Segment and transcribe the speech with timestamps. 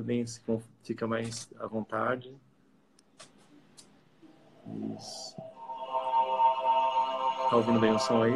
[0.00, 0.24] Bem,
[0.82, 2.34] fica mais à vontade.
[4.96, 5.36] Isso.
[7.48, 8.34] Tá ouvindo bem o som aí?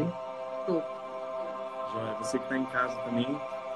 [0.66, 0.80] Tô.
[0.80, 3.26] Já, você que está em casa também,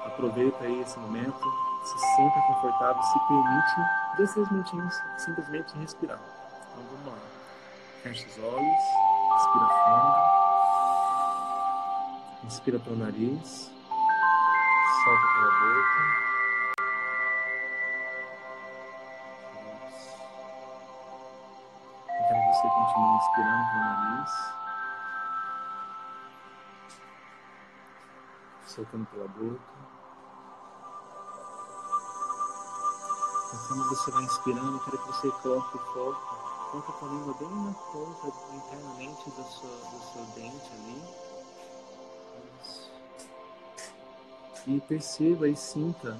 [0.05, 1.39] aproveita aí esse momento,
[1.83, 3.75] se sinta confortável, se permite,
[4.17, 6.19] dê seis minutinhos, simplesmente respirar.
[6.71, 7.19] Então vamos lá.
[8.03, 8.83] Fecha os olhos,
[9.33, 10.15] respira fundo,
[12.45, 13.71] inspira pelo nariz,
[15.03, 16.34] solta pela boca.
[22.65, 24.31] Você continue inspirando pelo nariz.
[28.65, 29.61] soltando pela boca.
[33.51, 37.73] Conforme você vai inspirando, quero que você coloque o foco, coloque a língua bem na
[37.73, 41.03] ponta internamente do seu, do seu dente ali.
[42.61, 42.91] Isso.
[44.67, 46.19] E perceba e sinta,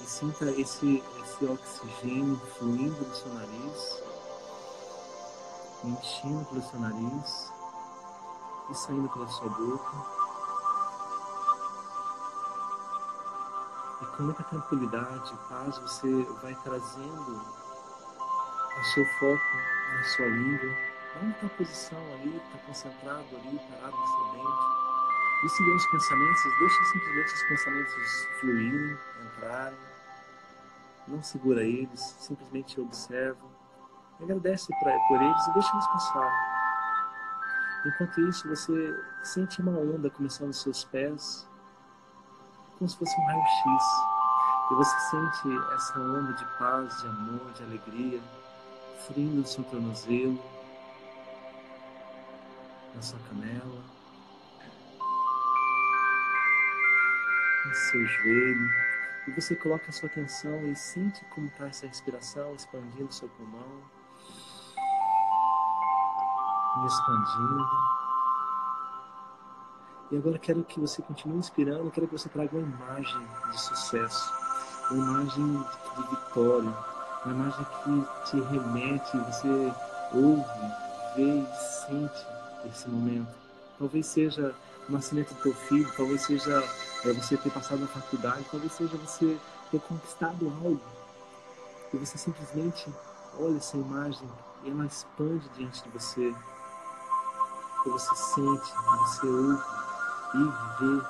[0.00, 4.09] e sinta esse, esse oxigênio fluindo do seu nariz,
[5.84, 7.52] enchendo pelo seu nariz
[8.70, 10.20] e saindo pela sua boca.
[14.02, 17.60] E com muita tranquilidade, paz, você vai trazendo
[18.78, 19.56] o seu foco
[19.94, 20.90] na sua língua.
[21.22, 24.80] Onde está posição ali, está concentrado ali, parado no seu dente.
[25.42, 29.78] E seguir os pensamentos, deixa simplesmente os pensamentos fluírem, entrarem.
[31.08, 33.49] Não segura eles, simplesmente observa.
[34.22, 36.60] Agradece pra, por eles e deixa eles passar.
[37.86, 41.48] Enquanto isso, você sente uma onda começando nos seus pés,
[42.76, 43.84] como se fosse um raio-x.
[44.70, 48.20] E você sente essa onda de paz, de amor, de alegria,
[49.06, 50.38] fluindo no seu tornozelo,
[52.94, 53.82] na sua canela,
[57.66, 58.70] no seu joelho.
[59.28, 63.82] E você coloca a sua atenção e sente como está essa respiração expandindo seu pulmão,
[66.86, 67.68] expandindo.
[70.10, 74.32] E agora quero que você continue inspirando, quero que você traga uma imagem de sucesso,
[74.90, 75.64] uma imagem
[75.96, 76.74] de vitória,
[77.24, 79.72] uma imagem que te remete, você
[80.12, 80.44] ouve,
[81.16, 81.46] vê e
[81.86, 82.26] sente
[82.68, 83.32] esse momento.
[83.78, 84.54] Talvez seja
[84.88, 86.62] o nascimento do teu filho, talvez seja
[87.04, 89.38] é, você ter passado na faculdade, talvez seja você
[89.70, 90.80] ter conquistado algo.
[91.92, 92.92] E você simplesmente
[93.38, 94.28] olha essa imagem
[94.64, 96.34] e ela expande diante de você.
[97.86, 99.62] E você sente, você ouve
[100.34, 100.44] e
[100.78, 101.02] ver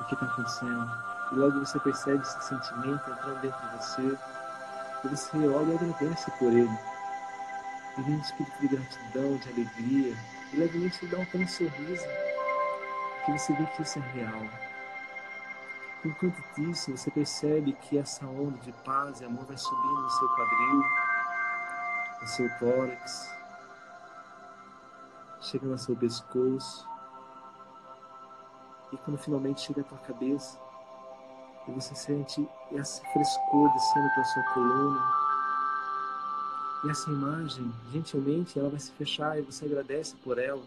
[0.00, 0.90] o que está acontecendo.
[1.30, 4.18] E logo você percebe esse sentimento entrando dentro de você.
[5.04, 6.78] E você olha e agradece por ele.
[7.98, 10.16] E vem um espírito de gratidão, de alegria.
[10.52, 12.06] E levemente dá um pequeno sorriso.
[13.26, 14.46] Que você vê que isso é real.
[16.04, 20.28] Enquanto isso, você percebe que essa onda de paz e amor vai subindo no seu
[20.28, 20.82] quadril,
[22.20, 23.37] no seu tórax,
[25.40, 26.86] chegando ao seu pescoço,
[28.92, 30.58] e quando finalmente chega à tua cabeça,
[31.66, 35.00] e você sente esse frescor descendo pela sua coluna,
[36.84, 40.62] e essa imagem, gentilmente, ela vai se fechar e você agradece por ela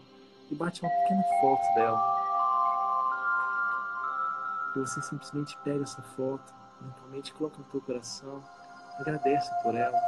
[0.50, 2.22] e bate uma pequena foto dela.
[4.76, 6.52] E você simplesmente pega essa foto,
[6.82, 8.42] mentalmente coloca no teu coração,
[8.98, 9.98] agradece por ela.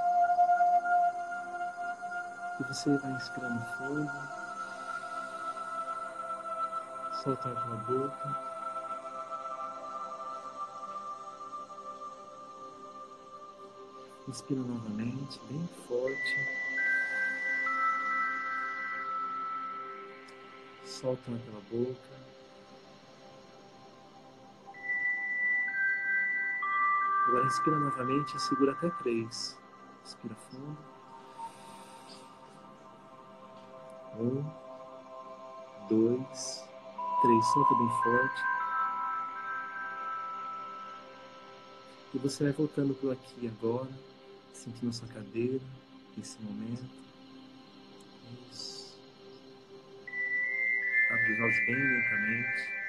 [2.60, 4.43] E você vai inspirando fundo
[7.24, 8.54] soltar pela boca.
[14.28, 16.36] Inspira novamente, bem forte.
[20.84, 22.14] Solta pela boca.
[27.26, 29.58] Agora respira novamente e segura até três.
[30.02, 30.78] Respira fundo.
[34.16, 34.44] Um,
[35.88, 36.68] dois,
[37.24, 38.42] três, solta bem forte.
[42.12, 43.88] E você vai voltando por aqui agora,
[44.52, 45.58] sentindo a sua cadeira,
[46.16, 46.84] nesse momento.
[48.50, 49.00] Isso.
[51.08, 52.83] Abre os olhos bem lentamente.